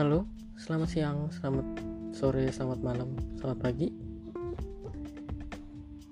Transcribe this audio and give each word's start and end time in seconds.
Halo, 0.00 0.24
selamat 0.56 0.88
siang, 0.88 1.28
selamat 1.28 1.76
sore, 2.16 2.48
selamat 2.48 2.80
malam, 2.80 3.12
selamat 3.36 3.58
pagi. 3.60 3.92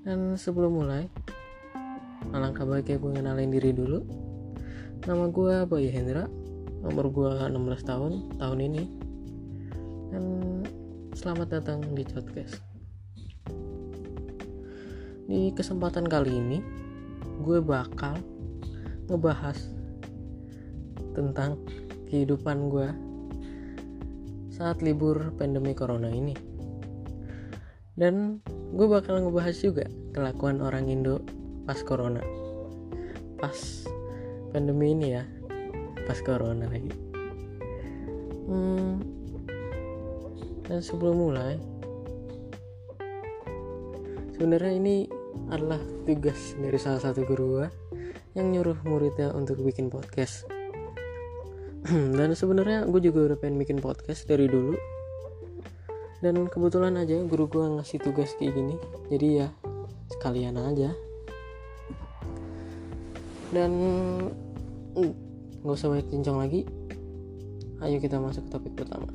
Dan 0.05 0.37
sebelum 0.37 0.77
mulai, 0.77 1.09
alangkah 2.37 2.69
baiknya 2.69 3.01
gue 3.01 3.17
ngenalin 3.17 3.49
diri 3.49 3.73
dulu. 3.73 4.05
Nama 5.09 5.33
gue 5.33 5.55
Bayu 5.65 5.89
Hendra, 5.89 6.29
nomor 6.85 7.09
gue 7.09 7.33
16 7.33 7.89
tahun, 7.89 8.13
tahun 8.37 8.59
ini. 8.61 8.85
Dan 10.13 10.25
selamat 11.17 11.49
datang 11.49 11.81
di 11.97 12.05
podcast. 12.05 12.61
Di 15.33 15.49
kesempatan 15.57 16.05
kali 16.05 16.37
ini, 16.37 16.61
gue 17.41 17.65
bakal 17.65 18.21
ngebahas 19.09 19.57
tentang 21.17 21.57
kehidupan 22.13 22.69
gue 22.69 23.08
saat 24.59 24.83
libur 24.83 25.31
pandemi 25.39 25.71
corona 25.71 26.11
ini. 26.11 26.35
Dan 27.95 28.43
gue 28.75 28.87
bakal 28.91 29.23
ngebahas 29.23 29.55
juga 29.55 29.87
kelakuan 30.11 30.59
orang 30.59 30.91
Indo 30.91 31.23
pas 31.63 31.79
corona. 31.87 32.23
Pas 33.39 33.87
pandemi 34.51 34.99
ini 34.99 35.15
ya, 35.15 35.23
pas 36.11 36.19
corona 36.27 36.67
lagi. 36.67 36.91
Hmm, 38.51 38.99
dan 40.67 40.83
sebelum 40.83 41.31
mulai, 41.31 41.55
sebenarnya 44.35 44.75
ini 44.75 44.97
adalah 45.55 45.79
tugas 46.03 46.59
dari 46.59 46.79
salah 46.83 46.99
satu 46.99 47.23
guru 47.23 47.63
gue 47.63 47.67
yang 48.35 48.51
nyuruh 48.51 48.79
muridnya 48.83 49.31
untuk 49.35 49.63
bikin 49.63 49.87
podcast 49.87 50.58
dan 51.89 52.37
sebenarnya 52.37 52.85
gue 52.85 53.01
juga 53.01 53.33
udah 53.33 53.39
pengen 53.41 53.57
bikin 53.57 53.79
podcast 53.81 54.29
dari 54.29 54.45
dulu. 54.45 54.77
Dan 56.19 56.51
kebetulan 56.51 56.99
aja 56.99 57.17
guru 57.25 57.47
gue 57.47 57.65
ngasih 57.79 58.03
tugas 58.03 58.35
kayak 58.37 58.53
gini. 58.53 58.77
Jadi 59.09 59.29
ya 59.41 59.49
sekalian 60.13 60.59
aja. 60.59 60.91
Dan 63.55 63.71
mm, 64.99 65.13
nggak 65.65 65.77
usah 65.79 65.89
banyak 65.89 66.09
cincong 66.13 66.39
lagi. 66.43 66.61
Ayo 67.81 68.03
kita 68.03 68.19
masuk 68.19 68.45
ke 68.47 68.51
topik 68.51 68.75
pertama. 68.77 69.09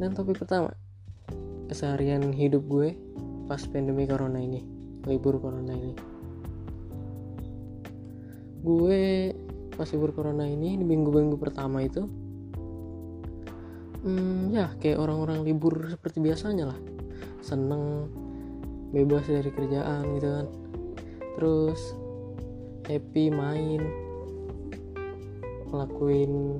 Dan 0.00 0.16
topik 0.16 0.40
pertama 0.40 0.72
keseharian 1.70 2.34
hidup 2.34 2.66
gue 2.66 2.98
pas 3.46 3.62
pandemi 3.70 4.02
corona 4.08 4.42
ini 4.42 4.66
libur 5.06 5.38
corona 5.38 5.70
ini. 5.76 5.94
Gue 8.60 9.32
pas 9.80 9.88
libur 9.96 10.12
corona 10.12 10.44
ini 10.44 10.76
di 10.76 10.84
minggu-minggu 10.84 11.40
pertama 11.40 11.80
itu 11.80 12.04
hmm, 14.04 14.52
ya 14.52 14.72
kayak 14.76 15.00
orang-orang 15.00 15.44
libur 15.44 15.88
seperti 15.88 16.20
biasanya 16.20 16.72
lah. 16.72 16.78
Seneng 17.40 18.08
bebas 18.92 19.24
dari 19.28 19.48
kerjaan 19.48 20.04
gitu 20.20 20.28
kan. 20.28 20.46
Terus 21.40 21.80
happy 22.88 23.32
main 23.32 23.80
ngelakuin 25.70 26.58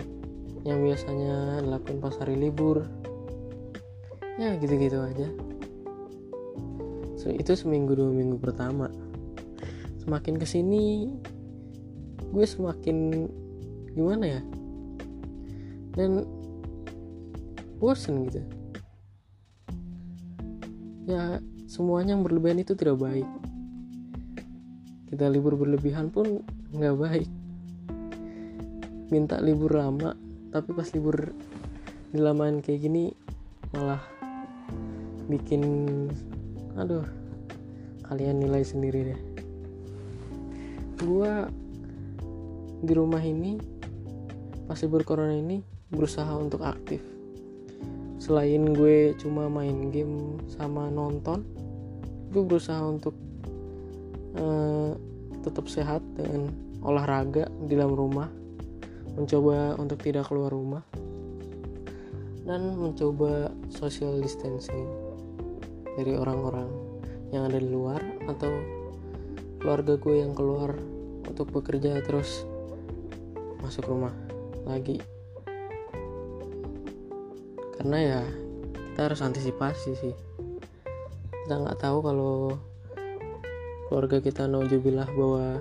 yang 0.62 0.80
biasanya 0.84 1.64
ngelakuin 1.64 1.98
pas 1.98 2.16
hari 2.20 2.36
libur. 2.38 2.86
Ya 4.40 4.56
gitu-gitu 4.56 4.96
aja. 5.04 5.28
So, 7.20 7.28
itu 7.28 7.52
seminggu 7.52 7.92
dua 7.92 8.08
minggu 8.08 8.40
pertama. 8.40 8.88
Semakin 10.00 10.40
ke 10.40 10.48
sini 10.48 11.12
gue 12.30 12.44
semakin 12.46 13.26
gimana 13.94 14.38
ya? 14.38 14.42
Dan 15.98 16.24
bosen 17.82 18.28
gitu. 18.30 18.40
Ya 21.10 21.42
semuanya 21.66 22.14
yang 22.14 22.22
berlebihan 22.22 22.62
itu 22.62 22.78
tidak 22.78 23.02
baik. 23.02 23.26
Kita 25.10 25.26
libur 25.26 25.58
berlebihan 25.58 26.12
pun 26.14 26.46
nggak 26.70 26.96
baik. 26.98 27.30
Minta 29.10 29.42
libur 29.42 29.74
lama 29.74 30.14
tapi 30.54 30.70
pas 30.70 30.86
libur 30.94 31.34
dilamain 32.14 32.62
kayak 32.62 32.82
gini 32.86 33.14
malah 33.74 34.02
bikin 35.30 35.62
aduh 36.74 37.06
kalian 38.06 38.42
nilai 38.42 38.62
sendiri 38.62 39.14
deh. 39.14 39.20
Gua 41.02 41.46
di 42.80 42.92
rumah 42.96 43.20
ini 43.20 43.60
pas 44.64 44.80
libur 44.80 45.04
corona 45.04 45.36
ini 45.36 45.60
berusaha 45.92 46.30
untuk 46.36 46.64
aktif. 46.64 47.02
Selain 48.20 48.60
gue 48.76 49.16
cuma 49.16 49.48
main 49.48 49.88
game 49.88 50.36
sama 50.48 50.92
nonton 50.92 51.44
gue 52.30 52.42
berusaha 52.46 52.78
untuk 52.86 53.16
uh, 54.38 54.94
tetap 55.42 55.66
sehat 55.66 55.98
dengan 56.14 56.54
olahraga 56.80 57.50
di 57.66 57.74
dalam 57.74 57.98
rumah 57.98 58.30
mencoba 59.18 59.74
untuk 59.76 59.98
tidak 60.00 60.30
keluar 60.30 60.54
rumah 60.54 60.84
dan 62.46 62.78
mencoba 62.78 63.50
social 63.68 64.22
distancing 64.22 64.86
dari 65.98 66.14
orang-orang 66.14 66.70
yang 67.34 67.50
ada 67.50 67.58
di 67.58 67.68
luar 67.68 68.00
atau 68.30 68.50
keluarga 69.58 69.98
gue 69.98 70.16
yang 70.22 70.32
keluar 70.32 70.72
untuk 71.26 71.50
bekerja 71.50 72.00
terus 72.06 72.46
masuk 73.60 73.88
rumah 73.88 74.12
lagi. 74.66 75.00
Karena 77.80 77.98
ya 78.00 78.20
kita 78.92 79.08
harus 79.08 79.24
antisipasi 79.24 79.96
sih. 79.96 80.14
Kita 81.44 81.56
nggak 81.56 81.80
tahu 81.80 82.04
kalau 82.04 82.58
keluarga 83.88 84.20
kita 84.20 84.44
naujubillah 84.44 85.08
bawa 85.16 85.60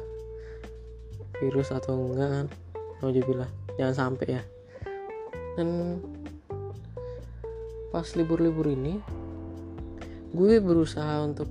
virus 1.39 1.71
atau 1.71 1.95
enggak 1.95 2.29
kan. 2.29 2.47
Jangan 3.79 3.95
sampai 3.95 4.27
ya. 4.27 4.43
Dan 5.55 5.99
pas 7.89 8.05
libur-libur 8.13 8.69
ini 8.69 8.99
gue 10.35 10.61
berusaha 10.61 11.25
untuk 11.25 11.49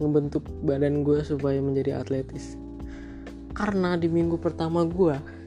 membentuk 0.00 0.46
badan 0.64 1.04
gue 1.04 1.20
supaya 1.26 1.58
menjadi 1.60 2.00
atletis. 2.00 2.56
Karena 3.52 3.98
di 4.00 4.08
minggu 4.08 4.40
pertama 4.40 4.86
gue 4.86 5.41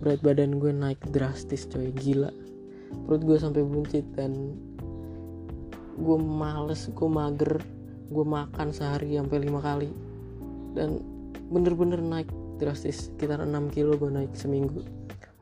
berat 0.00 0.20
badan 0.24 0.56
gue 0.56 0.72
naik 0.72 1.00
drastis 1.12 1.68
coy. 1.68 1.92
Gila. 1.92 2.32
Perut 3.04 3.22
gue 3.22 3.36
sampai 3.36 3.60
buncit 3.60 4.02
dan 4.16 4.56
gue 6.00 6.16
males 6.16 6.88
gue 6.88 7.08
mager 7.08 7.60
gue 8.10 8.24
makan 8.24 8.72
sehari 8.72 9.20
sampai 9.20 9.38
lima 9.44 9.60
kali. 9.60 9.92
Dan 10.72 11.04
bener-bener 11.52 12.00
naik 12.00 12.32
drastis. 12.56 13.12
Sekitar 13.12 13.44
6 13.44 13.52
kilo 13.76 14.00
gue 14.00 14.08
naik 14.08 14.32
seminggu. 14.32 14.82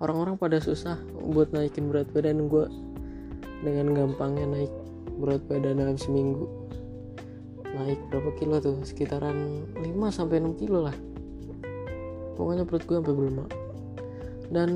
Orang-orang 0.03 0.35
pada 0.35 0.59
susah 0.59 0.99
buat 1.23 1.55
naikin 1.55 1.91
berat 1.91 2.11
badan 2.11 2.51
gue 2.51 2.67
dengan 3.63 3.95
gampangnya 3.95 4.47
naik 4.47 4.73
berat 5.23 5.43
badan 5.47 5.79
dalam 5.79 5.99
seminggu. 5.99 6.51
Naik 7.63 7.99
berapa 8.11 8.31
kilo 8.43 8.59
tuh? 8.59 8.83
Sekitaran 8.83 9.71
5 9.79 9.87
sampai 10.11 10.43
6 10.43 10.59
kilo 10.59 10.83
lah. 10.83 10.97
Pokoknya 12.35 12.67
perut 12.67 12.83
gue 12.87 12.99
sampai 12.99 13.15
berlemak 13.15 13.68
dan 14.49 14.71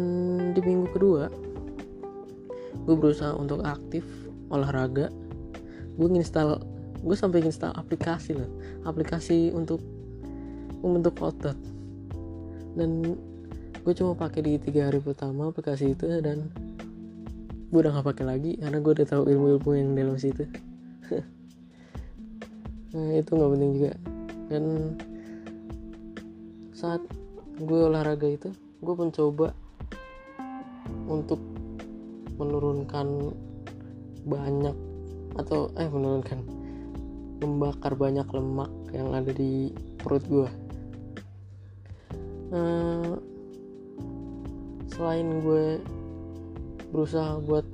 di 0.53 0.61
minggu 0.61 0.93
kedua 0.93 1.33
gue 2.83 2.97
berusaha 2.99 3.33
untuk 3.37 3.63
aktif 3.63 4.03
olahraga. 4.51 5.09
Gue 5.97 6.09
nginstal 6.09 6.61
gue 7.03 7.17
sampai 7.17 7.45
nginstal 7.45 7.73
aplikasi 7.77 8.35
loh. 8.37 8.51
Aplikasi 8.83 9.55
untuk 9.55 9.79
membentuk 10.83 11.21
otot. 11.23 11.57
Dan 12.75 13.17
gue 13.83 13.93
cuma 13.95 14.15
pakai 14.15 14.41
di 14.43 14.53
tiga 14.59 14.91
hari 14.91 14.99
pertama 15.03 15.51
aplikasi 15.51 15.95
itu 15.95 16.07
dan 16.23 16.49
gue 17.73 17.81
udah 17.81 17.99
gak 17.99 18.15
pakai 18.15 18.25
lagi 18.29 18.53
karena 18.61 18.79
gue 18.85 18.93
udah 19.01 19.07
tahu 19.09 19.23
ilmu-ilmu 19.31 19.71
yang 19.73 19.89
dalam 19.97 20.17
situ. 20.19 20.45
Nah 22.93 23.09
itu 23.17 23.33
nggak 23.33 23.51
penting 23.57 23.73
juga. 23.73 23.93
Dan 24.53 24.65
saat 26.77 27.01
gue 27.57 27.81
olahraga 27.89 28.29
itu 28.29 28.53
gue 28.85 28.95
mencoba 29.01 29.57
untuk 31.13 31.37
menurunkan 32.41 33.37
banyak 34.25 34.77
atau 35.37 35.69
eh 35.77 35.89
menurunkan 35.93 36.41
membakar 37.45 37.93
banyak 37.93 38.25
lemak 38.25 38.73
yang 38.97 39.13
ada 39.13 39.29
di 39.35 39.69
perut 40.01 40.25
gue 40.25 40.51
uh, 42.57 43.13
selain 44.89 45.45
gue 45.45 45.85
berusaha 46.89 47.37
buat 47.45 47.65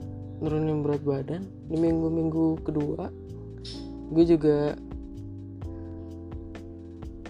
nurunin 0.43 0.83
berat 0.83 1.03
badan 1.07 1.43
di 1.71 1.77
minggu-minggu 1.79 2.63
kedua 2.67 3.11
gue 4.11 4.25
juga 4.25 4.75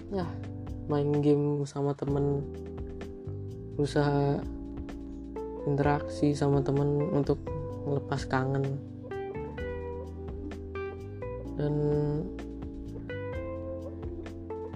ya 0.09 0.25
main 0.89 1.21
game 1.21 1.63
sama 1.69 1.93
temen. 1.93 2.41
Berusaha 3.77 4.41
interaksi 5.69 6.33
sama 6.33 6.65
temen 6.65 7.13
untuk 7.13 7.37
melepas 7.85 8.25
kangen. 8.25 8.65
Dan 11.59 11.73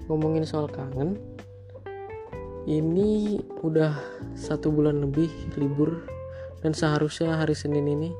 ngomongin 0.06 0.44
soal 0.44 0.68
kangen 0.68 1.16
ini 2.64 3.40
udah 3.64 3.96
satu 4.36 4.72
bulan 4.72 5.00
lebih 5.04 5.28
libur 5.56 6.04
dan 6.60 6.72
seharusnya 6.72 7.36
hari 7.36 7.52
Senin 7.56 7.84
ini 7.88 8.12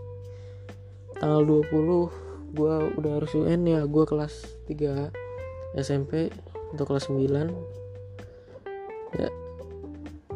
tanggal 1.17 1.45
20 1.45 2.55
gue 2.55 2.75
udah 3.01 3.13
harus 3.21 3.33
UN 3.37 3.65
ya. 3.69 3.85
Gue 3.89 4.05
kelas 4.05 4.65
3 4.69 5.77
SMP 5.81 6.29
untuk 6.73 6.93
kelas 6.93 7.09
9 7.09 7.51
ya 9.15 9.44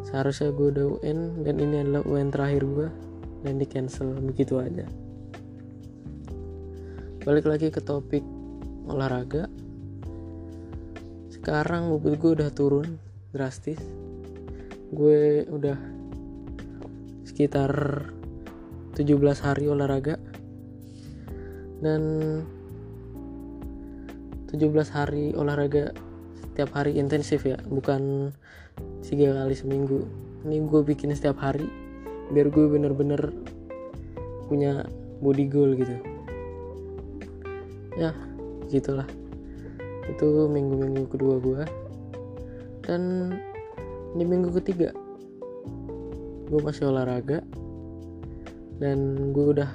seharusnya 0.09 0.49
gue 0.49 0.67
udah 0.73 0.85
UN 0.99 1.45
dan 1.45 1.55
ini 1.61 1.85
adalah 1.85 2.01
UN 2.09 2.33
terakhir 2.33 2.65
gue 2.65 2.87
dan 3.45 3.61
di 3.61 3.65
cancel 3.69 4.17
begitu 4.17 4.57
aja. 4.57 4.89
Balik 7.21 7.45
lagi 7.45 7.69
ke 7.69 7.77
topik 7.77 8.25
olahraga. 8.89 9.45
Sekarang 11.29 11.93
mobil 11.93 12.17
gue 12.17 12.31
udah 12.41 12.49
turun 12.49 12.97
drastis. 13.29 13.77
Gue 14.89 15.45
udah 15.45 15.77
sekitar 17.29 17.69
17 18.97 19.45
hari 19.45 19.69
olahraga. 19.69 20.17
Dan 21.79 22.01
17 24.49 24.57
hari 24.89 25.37
olahraga 25.37 25.93
setiap 26.43 26.75
hari 26.75 26.99
intensif 26.99 27.47
ya 27.47 27.59
bukan 27.67 28.31
tiga 29.03 29.35
kali 29.35 29.55
seminggu. 29.55 30.03
Ini 30.47 30.63
gue 30.67 30.81
bikin 30.83 31.11
setiap 31.11 31.39
hari 31.39 31.67
biar 32.29 32.47
gue 32.53 32.65
bener-bener 32.67 33.31
punya 34.47 34.85
body 35.19 35.45
goal 35.47 35.75
gitu. 35.75 35.95
Ya 37.99 38.15
gitulah. 38.71 39.07
Itu 40.07 40.47
minggu-minggu 40.47 41.05
kedua 41.11 41.39
gue 41.39 41.63
dan 42.87 43.33
di 44.17 44.25
minggu 44.25 44.49
ketiga 44.63 44.95
gue 46.49 46.59
masih 46.59 46.89
olahraga. 46.89 47.43
Dan 48.79 49.31
gue 49.35 49.59
udah 49.59 49.67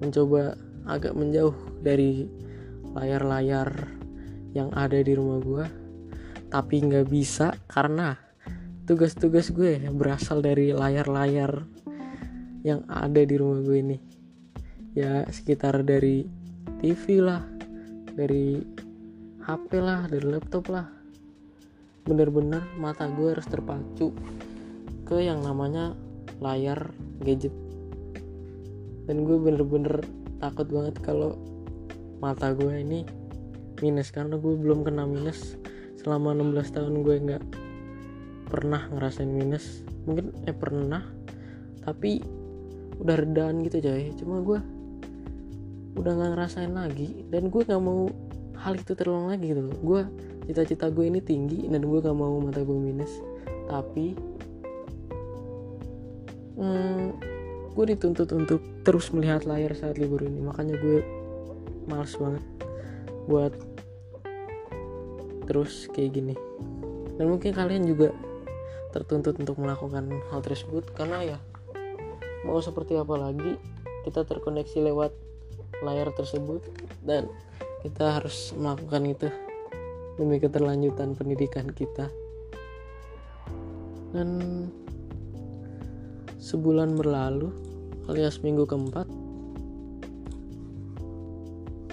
mencoba 0.00 0.56
agak 0.88 1.12
menjauh 1.12 1.52
dari 1.84 2.24
layar-layar 2.96 3.68
yang 4.56 4.72
ada 4.72 4.96
di 5.04 5.12
rumah 5.12 5.38
gue 5.44 5.64
tapi 6.48 6.80
nggak 6.80 7.06
bisa 7.08 7.52
karena 7.68 8.16
tugas-tugas 8.88 9.52
gue 9.52 9.84
berasal 9.92 10.40
dari 10.40 10.72
layar-layar 10.72 11.60
yang 12.64 12.88
ada 12.88 13.20
di 13.20 13.36
rumah 13.36 13.60
gue 13.60 13.78
ini. 13.78 13.98
Ya 14.96 15.28
sekitar 15.28 15.84
dari 15.84 16.24
TV 16.80 17.20
lah 17.20 17.44
dari 18.16 18.64
HP 19.44 19.70
lah 19.78 20.08
dari 20.08 20.26
laptop 20.26 20.72
lah. 20.72 20.88
Bener-bener 22.08 22.64
mata 22.80 23.04
gue 23.12 23.36
harus 23.36 23.44
terpacu 23.44 24.16
ke 25.04 25.20
yang 25.20 25.44
namanya 25.44 25.92
layar 26.40 26.88
gadget. 27.20 27.52
Dan 29.04 29.28
gue 29.28 29.36
bener-bener 29.36 30.00
takut 30.40 30.68
banget 30.68 30.96
kalau 31.04 31.36
mata 32.24 32.56
gue 32.56 32.72
ini 32.72 33.04
minus 33.84 34.10
karena 34.10 34.40
gue 34.40 34.54
belum 34.58 34.82
kena 34.82 35.06
minus 35.06 35.54
selama 35.98 36.32
16 36.32 36.74
tahun 36.78 36.94
gue 37.02 37.16
nggak 37.28 37.44
pernah 38.48 38.86
ngerasain 38.94 39.28
minus. 39.28 39.82
Mungkin 40.06 40.32
eh 40.46 40.56
pernah. 40.56 41.02
Tapi 41.82 42.22
udah 42.98 43.16
redaan 43.18 43.60
gitu 43.66 43.82
coy. 43.82 44.14
Cuma 44.16 44.40
gue 44.40 44.60
udah 45.98 46.12
nggak 46.14 46.30
ngerasain 46.38 46.72
lagi. 46.72 47.26
Dan 47.28 47.50
gue 47.50 47.62
nggak 47.66 47.82
mau 47.82 48.08
hal 48.58 48.74
itu 48.74 48.92
terulang 48.98 49.30
lagi 49.30 49.54
gitu 49.54 49.70
gue 49.70 50.02
cita-cita 50.48 50.90
gue 50.90 51.06
ini 51.06 51.22
tinggi 51.22 51.68
dan 51.70 51.84
gue 51.84 51.98
gak 52.00 52.16
mau 52.16 52.40
mata 52.40 52.64
gue 52.64 52.72
minus. 52.72 53.20
Tapi 53.68 54.16
hmm, 56.56 57.04
gue 57.76 57.84
dituntut 57.84 58.32
untuk 58.32 58.64
terus 58.80 59.12
melihat 59.12 59.44
layar 59.44 59.76
saat 59.76 60.00
libur 60.00 60.24
ini. 60.24 60.40
Makanya 60.40 60.80
gue 60.80 61.04
males 61.84 62.16
banget 62.16 62.44
buat 63.28 63.52
terus 65.48 65.88
kayak 65.96 66.12
gini. 66.12 66.34
Dan 67.16 67.32
mungkin 67.32 67.56
kalian 67.56 67.88
juga 67.88 68.12
tertuntut 68.92 69.40
untuk 69.40 69.56
melakukan 69.56 70.12
hal 70.28 70.40
tersebut 70.44 70.92
karena 70.92 71.34
ya 71.34 71.38
mau 72.44 72.60
seperti 72.60 72.96
apa 72.96 73.16
lagi 73.16 73.56
kita 74.04 74.24
terkoneksi 74.24 74.92
lewat 74.92 75.12
layar 75.84 76.12
tersebut 76.14 76.64
dan 77.04 77.28
kita 77.80 78.20
harus 78.20 78.52
melakukan 78.54 79.02
itu 79.08 79.28
demi 80.20 80.36
keterlanjutan 80.36 81.16
pendidikan 81.16 81.72
kita. 81.72 82.12
Dan 84.12 84.28
sebulan 86.36 86.96
berlalu 86.96 87.52
alias 88.08 88.40
minggu 88.40 88.64
keempat 88.64 89.04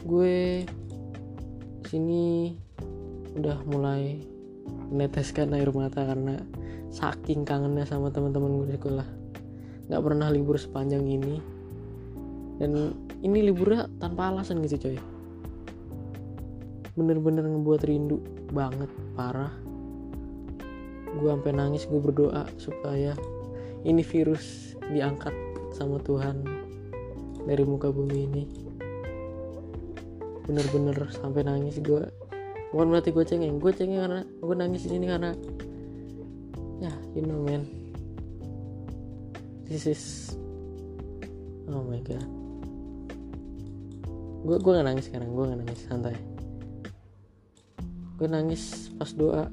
gue 0.05 0.63
sini 1.89 2.53
udah 3.35 3.59
mulai 3.67 4.23
meneteskan 4.89 5.53
air 5.53 5.69
mata 5.75 6.07
karena 6.07 6.39
saking 6.89 7.43
kangennya 7.43 7.83
sama 7.83 8.09
teman-teman 8.09 8.63
gue 8.63 8.67
di 8.73 8.75
sekolah. 8.79 9.07
Nggak 9.91 10.01
pernah 10.01 10.27
libur 10.31 10.55
sepanjang 10.55 11.03
ini. 11.03 11.37
Dan 12.55 12.95
ini 13.19 13.51
liburnya 13.51 13.91
tanpa 13.99 14.31
alasan 14.31 14.63
gitu 14.63 14.79
coy. 14.79 14.97
Bener-bener 16.95 17.43
ngebuat 17.43 17.81
rindu 17.83 18.23
banget 18.55 18.87
parah. 19.19 19.51
Gue 21.19 21.29
sampai 21.31 21.51
nangis 21.51 21.83
gue 21.83 21.99
berdoa 21.99 22.47
supaya 22.55 23.11
ini 23.83 24.01
virus 24.01 24.75
diangkat 24.87 25.35
sama 25.75 25.99
Tuhan 25.99 26.47
dari 27.43 27.63
muka 27.67 27.91
bumi 27.91 28.17
ini. 28.23 28.43
Bener-bener 30.47 30.95
sampai 31.11 31.43
nangis 31.43 31.83
gue 31.83 32.07
bukan 32.75 32.91
berarti 32.91 33.15
gue 33.15 33.23
cengeng. 33.23 33.55
Gue 33.63 33.71
cengeng 33.71 34.03
karena 34.03 34.21
gue 34.27 34.55
nangis 34.59 34.83
di 34.83 34.99
sini 34.99 35.07
karena 35.07 35.31
ya 36.83 36.91
you 37.15 37.23
know 37.23 37.39
man. 37.39 37.63
This 39.63 39.87
is 39.87 40.35
oh 41.71 41.87
my 41.87 42.03
god. 42.03 42.27
Gue 44.43 44.59
gue 44.59 44.71
gak 44.75 44.83
nangis 44.91 45.07
sekarang. 45.07 45.31
Gue 45.31 45.47
gak 45.47 45.59
nangis. 45.63 45.79
Santai. 45.87 46.19
Gue 48.19 48.27
nangis 48.27 48.91
pas 48.99 49.09
doa. 49.15 49.47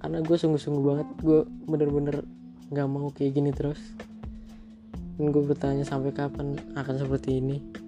Karena 0.00 0.24
gue 0.24 0.36
sungguh-sungguh 0.40 0.84
banget. 0.88 1.08
Gue 1.20 1.44
bener-bener 1.68 2.24
nggak 2.72 2.88
mau 2.88 3.12
kayak 3.12 3.36
gini 3.36 3.52
terus. 3.52 3.78
Dan 5.20 5.28
gue 5.28 5.44
bertanya 5.44 5.84
sampai 5.84 6.16
kapan 6.16 6.56
akan 6.72 6.96
seperti 6.96 7.36
ini 7.36 7.79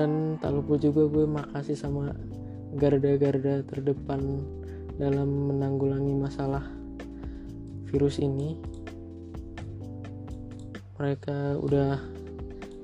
dan 0.00 0.40
tak 0.40 0.56
lupa 0.56 0.80
juga 0.80 1.04
gue 1.12 1.28
makasih 1.28 1.76
sama 1.76 2.16
garda-garda 2.72 3.60
terdepan 3.68 4.40
dalam 4.96 5.52
menanggulangi 5.52 6.16
masalah 6.16 6.64
virus 7.92 8.16
ini 8.16 8.56
mereka 10.96 11.60
udah 11.60 12.00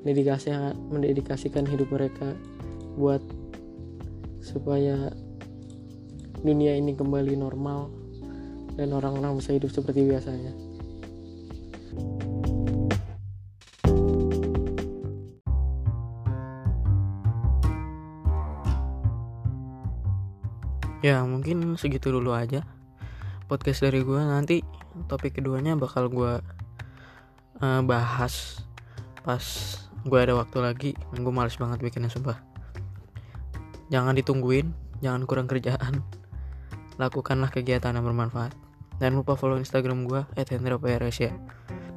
dedikasi 0.04 0.52
mendedikasikan 0.92 1.64
hidup 1.64 1.88
mereka 1.88 2.36
buat 3.00 3.24
supaya 4.44 5.08
dunia 6.44 6.76
ini 6.76 6.92
kembali 6.92 7.32
normal 7.32 7.88
dan 8.76 8.92
orang-orang 8.92 9.40
bisa 9.40 9.56
hidup 9.56 9.72
seperti 9.72 10.04
biasanya. 10.04 10.65
Ya 21.06 21.22
mungkin 21.22 21.78
segitu 21.78 22.10
dulu 22.10 22.34
aja 22.34 22.66
podcast 23.46 23.86
dari 23.86 24.02
gue 24.02 24.18
nanti 24.18 24.66
topik 25.06 25.38
keduanya 25.38 25.78
bakal 25.78 26.10
gue 26.10 26.42
uh, 27.62 27.80
bahas 27.86 28.66
pas 29.22 29.42
gue 30.02 30.18
ada 30.18 30.34
waktu 30.34 30.58
lagi 30.58 30.90
gue 31.14 31.30
males 31.30 31.54
banget 31.54 31.78
bikinnya 31.78 32.10
sumpah 32.10 32.42
Jangan 33.86 34.18
ditungguin, 34.18 34.74
jangan 34.98 35.22
kurang 35.30 35.46
kerjaan. 35.46 36.02
Lakukanlah 36.98 37.54
kegiatan 37.54 37.94
yang 37.94 38.02
bermanfaat. 38.02 38.50
Dan 38.96 39.14
lupa 39.14 39.36
follow 39.36 39.60
Instagram 39.60 40.08
gue 40.08 40.26
@hendra 40.34 40.80
ya. 41.12 41.32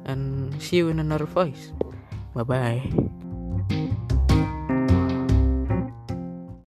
Dan 0.06 0.50
see 0.62 0.84
you 0.84 0.92
in 0.92 1.02
another 1.02 1.26
voice. 1.26 1.74
Bye 2.36 2.46
bye. 2.46 3.09